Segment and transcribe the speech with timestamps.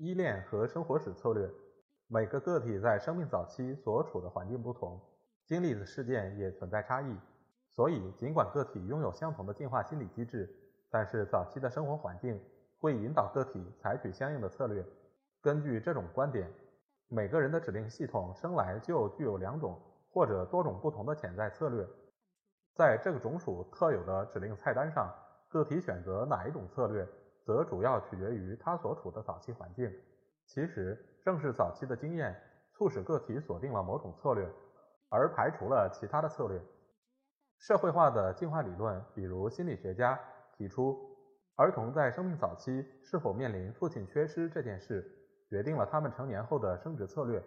[0.00, 1.46] 依恋和生活史策略，
[2.08, 4.98] 每个个体在生命早期所处的环境不同，
[5.44, 7.14] 经历的事件也存在差异。
[7.68, 10.48] 所以，尽管个体拥有相同的进化心理机制，
[10.90, 12.40] 但是早期的生活环境
[12.78, 14.82] 会引导个体采取相应的策略。
[15.42, 16.50] 根据这种观点，
[17.08, 19.78] 每个人的指令系统生来就具有两种
[20.10, 21.86] 或者多种不同的潜在策略。
[22.74, 25.14] 在这个种属特有的指令菜单上，
[25.50, 27.06] 个体选择哪一种策略，
[27.44, 29.92] 则主要取决于他所处的早期环境。
[30.46, 32.34] 其实，正是早期的经验
[32.72, 34.48] 促使个体锁定了某种策略，
[35.08, 36.60] 而排除了其他的策略。
[37.58, 40.18] 社会化的进化理论，比如心理学家
[40.56, 40.98] 提出，
[41.56, 45.04] 儿童在生命早期是否面临父亲缺失这件事，
[45.48, 47.42] 决定了他们成年后的生殖策略。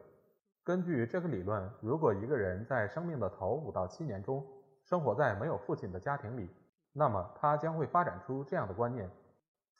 [0.63, 4.45] 根据这个理论，如果一个人在生命的头五到七年中，
[4.85, 6.49] 生活在没有父亲的家庭里，
[6.93, 9.09] 那么他将会发展出这样的观念：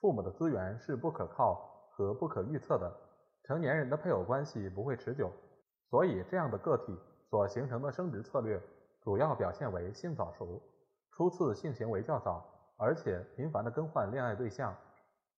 [0.04, 2.94] 父母的资源是不可靠和不可预测的，
[3.46, 5.32] 成年人的配偶关系不会持久，
[5.90, 6.94] 所以这样的个体
[7.30, 8.62] 所形成的生殖策略
[9.02, 10.62] 主要表现为性早熟，
[11.14, 14.76] 初次性行为较早，而且频繁地更换恋爱对象。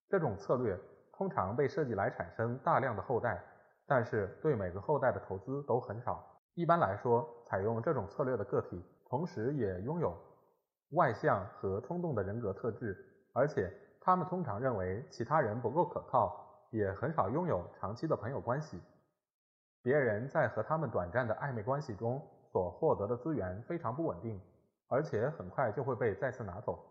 [0.09, 0.75] 这种策略
[1.13, 3.39] 通常被设计来产生大量的后代，
[3.85, 6.25] 但是对每个后代的投资都很少。
[6.55, 8.83] 一般来说，采用这种策略的个体。
[9.07, 10.17] 同时也拥有
[10.93, 12.97] 外向和冲动的人格特质，
[13.31, 13.71] 而且
[14.05, 16.39] 他们通常认为其他人不够可靠，
[16.69, 18.79] 也很少拥有长期的朋友关系。
[19.81, 22.21] 别人在和他们短暂的暧昧关系中
[22.51, 24.39] 所获得的资源非常不稳定，
[24.89, 26.85] 而且很快就会被再次拿走。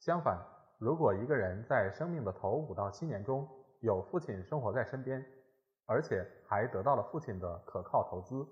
[0.00, 0.44] 相反，
[0.78, 3.48] 如果一个人在生命的头五到七年中
[3.78, 5.24] 有父亲生活在身边，
[5.86, 8.44] 而且还得到了父亲的可靠投资，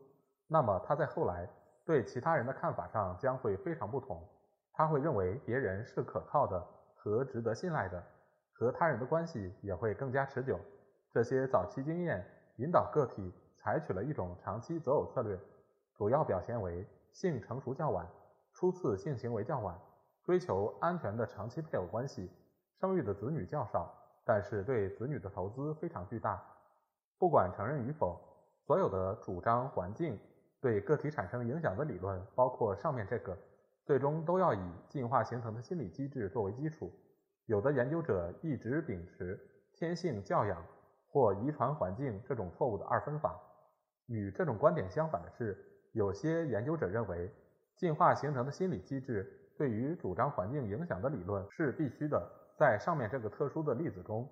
[0.46, 1.48] 那么他在后来。
[1.84, 4.26] 对其他人的看法上将会非常不同，
[4.72, 6.64] 他会认为别人是可靠的
[7.04, 8.02] 和值得信赖的，
[8.54, 10.58] 和他人的关系也会更加持久。
[11.12, 12.26] 这些早期经验
[12.56, 15.38] 引导个体采取了一种长期择偶策略，
[15.94, 18.08] 主要表现为性成熟较晚，
[18.54, 19.78] 初次性行为较晚，
[20.24, 22.30] 追求安全的长期配偶关系，
[22.80, 23.94] 生育的子女较少，
[24.24, 26.42] 但是对子女的投资非常巨大。
[27.18, 28.18] 不管承认与否，
[28.66, 30.18] 所有的主张环境。
[30.62, 33.36] 对个体产生影响的理论，包括上面这个，
[33.84, 36.90] 最终都要以进化形成的心理机制作为基础。
[37.46, 39.38] 有的研究者一直秉持
[39.74, 40.64] 天性教养
[41.08, 43.38] 或遗传环境这种错误的二分法。
[44.06, 45.56] 与这种观点相反的是，
[45.92, 47.30] 有些研究者认为，
[47.76, 52.30] 进化形成的心理机制对于主张环境影响的理论是必须的。
[52.56, 54.28] 在上面这个特殊的例子中，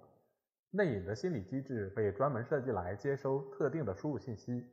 [0.71, 4.67] 内隐的心理机制被专门设计来接收特定的输入信息。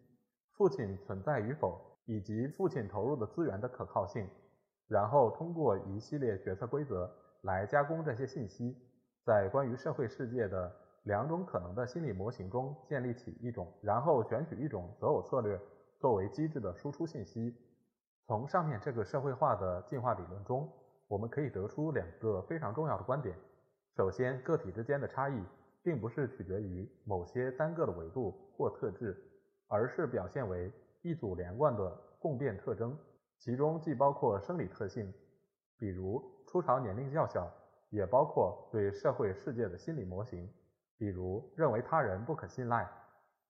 [0.52, 4.28] 父亲存在与否，以及父亲投入的资源的可靠性，
[4.90, 7.10] 然后通过一系列决策规则
[7.44, 8.76] 来加工这些信息，
[9.24, 10.70] 在关于社会世界的
[11.04, 15.58] 两种可能的心理模型中建立起一种，然后选取一种择偶策略
[16.00, 17.56] 作为机制的输出信息。
[18.28, 20.70] 从上面这个社会化的进化理论中，
[21.08, 23.34] 我们可以得出两个非常重要的观点：
[23.96, 25.42] 首先，个体之间的差异
[25.82, 29.16] 并不是取决于某些单个的维度或特质。
[29.72, 30.74] 而是表现为
[31.04, 32.98] 一组连贯的共变特征，
[33.40, 35.14] 其中既包括生理特性，
[35.78, 37.50] 比如初潮年龄较小，
[37.90, 40.48] 也包括对社会世界的心理模型，
[40.98, 42.88] 比如认为他人不可信赖，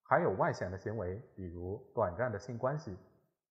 [0.03, 2.95] 还有外显的行为，比如短暂的性关系。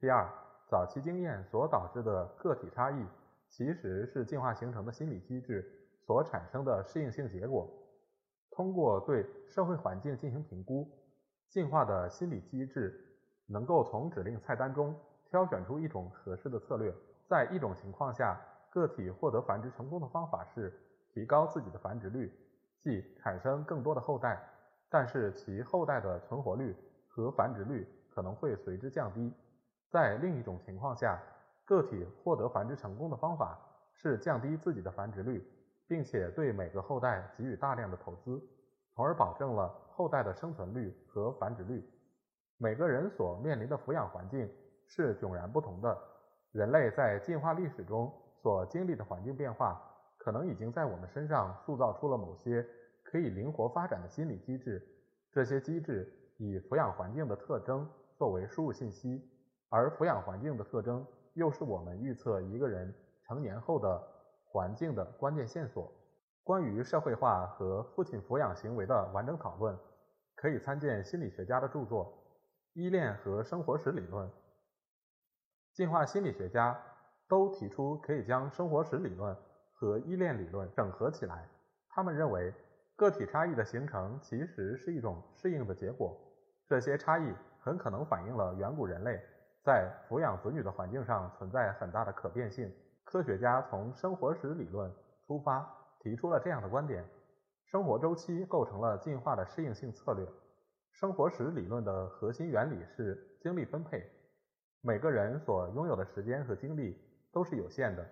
[0.01, 0.27] 第二，
[0.69, 3.05] 早期经验所导致的个体差异，
[3.49, 5.69] 其实是进化形成的心理机制
[6.07, 7.69] 所产生的适应性结果。
[8.51, 10.89] 通过对社会环境进行评估。
[11.49, 12.95] 进化的心理机制
[13.47, 14.95] 能够从指令菜单中
[15.31, 16.95] 挑选出一种合适的策略。
[17.27, 18.41] 在一种情况下，
[18.71, 20.73] 个体获得繁殖成功的方法是
[21.13, 22.33] 提高自己的繁殖率，
[22.83, 24.43] 即产生更多的后代，
[24.89, 26.75] 但是其后代的存活率
[27.09, 29.33] 和繁殖率可能会随之降低。
[29.91, 31.21] 在另一种情况下，
[31.65, 33.59] 个体获得繁殖成功的方法
[33.95, 35.47] 是降低自己的繁殖率，
[35.87, 38.41] 并且对每个后代给予大量的投资。
[38.95, 41.89] 从而保证了后代的生存率和繁殖率。
[42.57, 44.51] 每个人所面临的抚养环境
[44.89, 45.97] 是迥然不同的。
[46.53, 48.13] 人类在进化历史中
[48.43, 49.81] 所经历的环境变化，
[50.17, 52.67] 可能已经在我们身上塑造出了某些
[53.05, 54.83] 可以灵活发展的心理机制。
[55.31, 59.23] 这些机制以抚养环境的特征作为输入信息，
[59.69, 62.93] 而抚养环境的特征又是我们预测一个人
[63.27, 64.03] 成年后的
[64.51, 65.93] 环境的关键线索。
[66.43, 69.79] 关于社会化和父亲抚养行为的完整讨论，
[70.35, 72.07] 可以参见心理学家的著作
[72.81, 74.27] 《依恋和生活史理论》。
[75.79, 76.77] 进化心理学家
[77.29, 79.33] 都提出可以将生活史理论
[79.75, 81.49] 和依恋理论整合起来。
[81.89, 82.53] 他们认为，
[82.97, 86.19] 个体差异的形成其实是一种适应的结果，
[86.67, 89.21] 这些差异很可能反映了远古人类
[89.63, 92.69] 在抚养子女的环境上存在很大的可变性。
[93.05, 94.93] 科学家从生活史理论
[95.29, 95.65] 出发。
[96.01, 97.05] 提出了这样的观点：
[97.67, 100.27] 生活周期构成了进化的适应性策略。
[100.91, 104.18] 生活史理论的核心原理是精力分配。
[104.81, 106.97] 每个人所拥有的时间和精力
[107.33, 108.07] 都是有限的，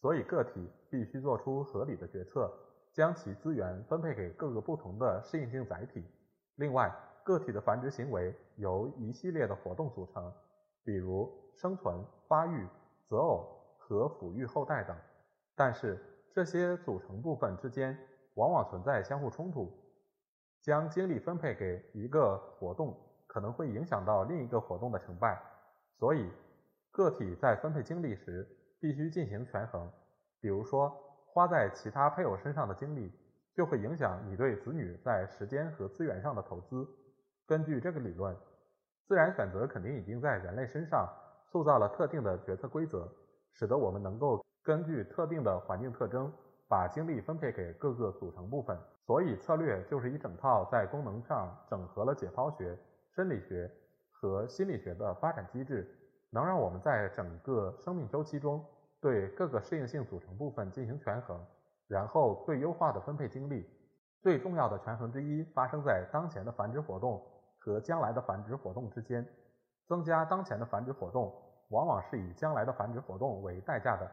[0.00, 2.52] 所以个体必须做出合理的决策，
[2.92, 6.04] 将其资源分配给各个不同的适应性载体。
[6.56, 6.94] 另外，
[7.24, 10.32] 个体的繁殖行为由一系列的活动组成，
[10.84, 12.66] 比如生存、发育、
[13.08, 13.46] 择偶
[13.78, 14.96] 和抚育后代等。
[15.54, 15.98] 但是，
[16.34, 17.96] 这些组成部分之间
[18.34, 19.72] 往往存在相互冲突，
[20.60, 22.96] 将精力分配给一个活动
[23.26, 25.40] 可能会影响到另一个活动的成败，
[26.00, 26.30] 所以
[26.90, 28.48] 个体在分配精力时
[28.80, 29.86] 必须进行权衡。
[30.40, 30.90] 比如说，
[31.26, 33.12] 花在其他配偶身上的精力
[33.54, 36.88] 就会影响你对子女在时间和资源上的投资。
[37.46, 38.34] 根据这个理论，
[39.06, 41.06] 自然选择肯定已经在人类身上
[41.44, 43.06] 塑造了特定的决策规则，
[43.52, 44.42] 使得我们能够。
[44.62, 46.32] 根据特定的环境特征，
[46.68, 48.78] 把精力分配给各个组成部分。
[49.06, 52.78] 所以，策略就是一整套在功能上整合了解剖学、
[53.14, 53.70] 生理学
[54.20, 55.88] 和心理学的发展机制，
[56.28, 58.62] 能让我们在整个生命周期中
[59.00, 61.42] 对各个适应性组成部分进行权衡，
[61.88, 63.66] 然后最优化的分配精力。
[64.20, 67.24] 最重要的权衡之一发生在当前的繁殖活动
[67.58, 69.26] 和将来的繁殖活动之间。
[69.86, 71.34] 增加当前的繁殖活动，
[71.70, 74.08] 往往是以将来的繁殖活动为代价的。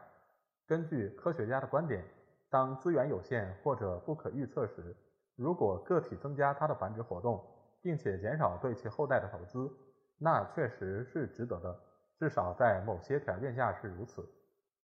[0.66, 2.02] 根据科学家的观点，
[2.50, 4.96] 当资源有限或者不可预测时，
[5.36, 7.44] 如果个体增加它的繁殖活动，
[7.80, 9.70] 并且减少对其后代的投资，
[10.18, 11.80] 那确实是值得的，
[12.18, 14.28] 至少在某些条件下是如此。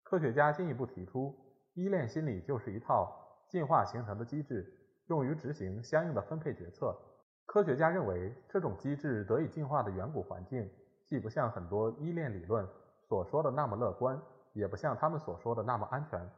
[0.04, 1.36] 科学家进一步提出，
[1.74, 3.12] 依恋心理就是一套
[3.50, 4.72] 进化形成的机制，
[5.08, 6.96] 用于执行相应的分配决策。
[7.46, 10.70] 科学家认为，这种机制得以进化的远古环境，
[11.06, 12.68] 既不像很多依恋理论
[13.08, 14.22] 所说的那么乐观。
[14.54, 16.30] 也不像他们所说的那么安全。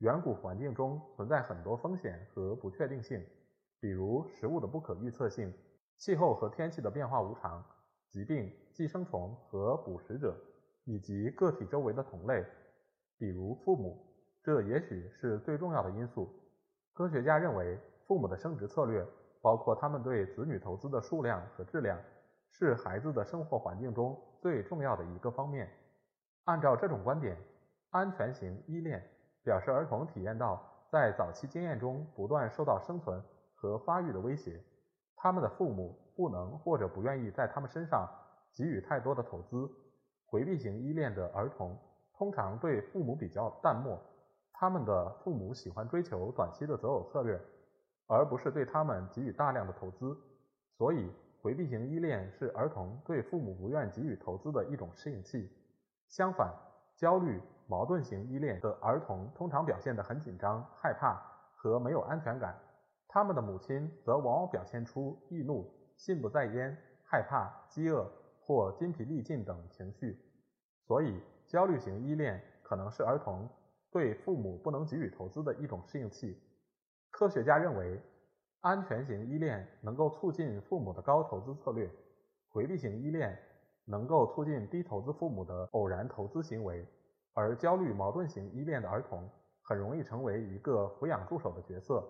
[0.00, 3.24] 远古环境中存在很多风险和不确定性，
[3.80, 5.50] 比如食物的不可预测性、
[5.96, 7.64] 气候和天气的变化无常、
[8.16, 10.34] 疾病、寄生虫和捕食者，
[10.84, 12.42] 以及个体周围的同类，
[13.18, 14.02] 比如父母。
[14.42, 16.26] 这也许是最重要的因素。
[16.94, 19.06] 科学家认为，父母的生殖策略，
[19.42, 22.00] 包括他们对子女投资的数量和质量，
[22.48, 25.70] 是孩子的生活环境中最重要的一个方面。
[26.44, 27.36] 按照这种观点，
[27.90, 29.06] 安全型依恋
[29.44, 33.22] 表示儿童体验到在早期经验中不断受到生存
[33.54, 34.58] 和发育的威胁，
[35.16, 38.08] 他们的父母不能或者不愿意在他们身上
[38.56, 39.70] 给予太多的投资。
[40.26, 41.78] 回避型依恋的儿童
[42.14, 43.96] 通常对父母比较淡漠，
[44.52, 47.40] 他们的父母喜欢追求短期的择偶策略，
[48.08, 50.16] 而不是对他们给予大量的投资。
[50.76, 55.48] 所以，回避型依恋是儿童对父母不愿给予投资的一种适应器。
[56.08, 56.52] 相反，
[56.96, 61.22] 焦虑、矛盾型依恋的儿童通常表现得很紧张、害怕
[61.54, 62.58] 和没有安全感，
[63.06, 68.10] 他们的母亲则往往表现出易怒、心不在焉、害怕、饥饿
[68.40, 70.18] 或筋疲力尽等情绪。
[70.86, 73.48] 所以，焦虑型依恋可能是儿童
[73.90, 76.40] 对父母不能给予投资的一种适应器。
[77.10, 78.00] 科学家认为，
[78.60, 81.90] 安全型依恋能够促进父母的高投资策略，
[82.48, 83.36] 回避型依恋。
[83.88, 86.84] 能够促进低投资父母的偶然投资行为，
[87.34, 89.30] 而焦虑矛盾型依恋的儿童
[89.62, 92.04] 很容易成为一个抚养助手的角色，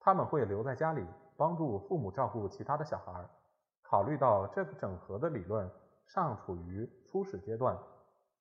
[0.00, 3.24] 他们会留在家里帮助父母照顾其他的小孩。
[3.82, 5.70] 考虑到这个整合的理论
[6.06, 7.78] 尚处于初始阶段，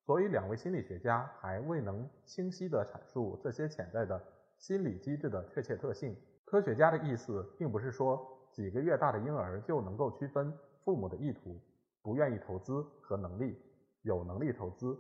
[0.05, 4.19] 所以两位心理学家还未能清晰地阐述这些潜在的
[4.57, 6.15] 心理机制的确切特性。
[6.45, 10.51] 科学家的意思并不是说几个月大的婴儿就能够区分
[10.83, 11.59] 父母的意图。
[12.01, 13.61] 不愿意投资和能力
[14.03, 14.97] 有能力投资，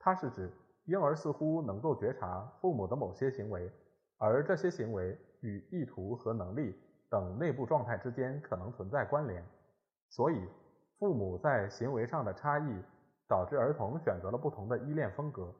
[0.00, 0.52] 它是指
[0.84, 3.70] 婴儿似乎能够觉察父母的某些行为，
[4.18, 6.74] 而这些行为与意图和能力
[7.10, 9.44] 等内部状态之间可能存在关联。
[10.08, 10.48] 所以，
[10.98, 12.82] 父母在行为上的差异
[13.28, 15.54] 导致儿童选择了不同的依恋风格。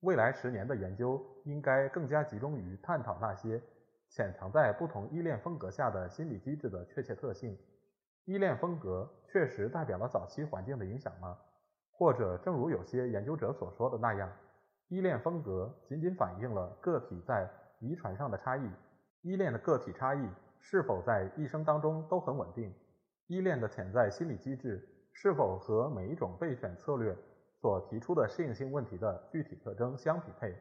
[0.00, 3.60] 未来十年的研究应该更加集中于探讨那些
[4.08, 7.58] 潜藏在不同依恋风格下的心理机制的确切特性。
[8.24, 11.36] 依恋风格确实代表了早期环境的影响吗？
[11.90, 14.30] 或者正如有些研究者所说的那样，
[14.88, 18.70] 依恋风格仅仅反映了个体在遗传上的差异？
[19.22, 20.28] 依恋的个体差异
[20.60, 22.72] 是否在一生当中都很稳定？
[23.26, 27.16] 依恋的潜在心理机制是否和每一种备选策略
[27.60, 30.54] 所提出的适应性问题的具体特征相匹配？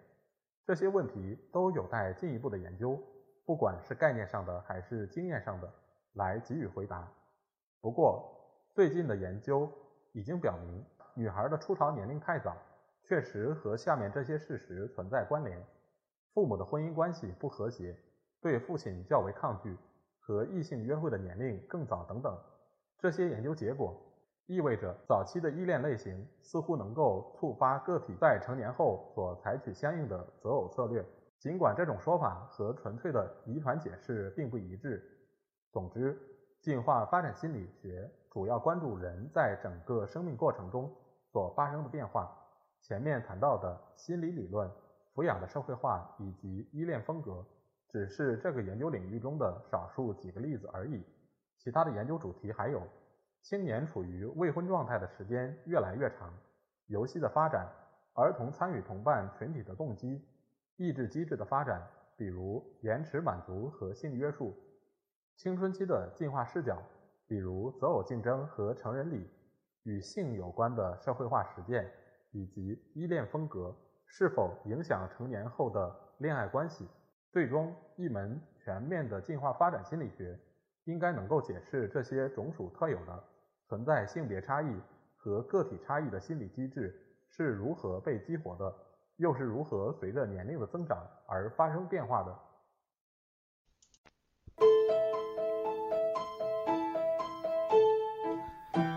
[0.65, 3.01] 这些问题都有待进一步的研究，
[3.45, 5.71] 不管是概念上的还是经验上的，
[6.13, 7.07] 来给予回答。
[7.79, 8.29] 不过，
[8.73, 9.71] 最近的研究
[10.11, 10.83] 已经表明，
[11.13, 12.57] 女孩的初潮年龄太早，
[13.03, 15.63] 确实和下面这些事实存在关联：
[16.33, 17.95] 父母的婚姻关系不和谐，
[18.41, 19.77] 对父亲较为抗拒，
[20.19, 22.37] 和异性约会的年龄更早等等。
[22.97, 23.95] 这些研究结果
[24.45, 31.05] 意味着，早期的依恋类型似乎能够触发个体在成年后所采取相应的择偶策略，
[31.39, 35.03] 尽管这种说法和纯粹的遗传解释并不一致。
[35.71, 36.17] 总之，
[36.61, 40.95] 进化发展心理学主要关注人在整个生命过程中
[41.31, 42.33] 所发生的变化。
[42.81, 44.71] 前面谈到的心理理论、
[45.13, 47.45] 抚养的社会化以及依恋风格，
[47.89, 51.03] 只是这个研究领域中的少数几个例子而已。
[51.57, 52.81] 其他的研究主题还有：
[53.41, 56.33] 青年处于未婚状态的时间越来越长，
[56.87, 57.67] 游戏的发展，
[58.13, 60.25] 儿童参与同伴群体的动机，
[60.75, 64.53] 抑制机制的发展，比如延迟满足和性约束；
[65.35, 66.81] 青春期的进化视角，
[67.27, 69.29] 比如择偶竞争和成人礼，
[69.83, 71.89] 与性有关的社会化实践，
[72.31, 73.75] 以及依恋风格
[74.05, 76.87] 是否影响成年后的恋爱关系。
[77.31, 80.37] 最终，一门全面的进化发展心理学。
[80.87, 83.23] 应该能够解释这些种属特有的
[83.67, 84.73] 存在性别差异
[85.17, 88.73] 和个体差异的心理机制是如何被激活的，
[89.17, 92.39] 又是如何随着年龄的增长而发生变化的。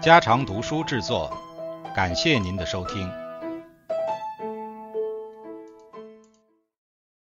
[0.01, 1.29] 家常读书制作，
[1.93, 3.30] 感谢您的收听。